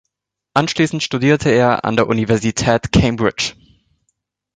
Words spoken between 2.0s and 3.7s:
Universität Cambridge.